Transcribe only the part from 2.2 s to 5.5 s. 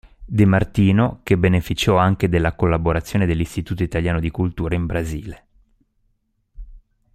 della collaborazione dell’Istituto italiano di cultura in Brasile.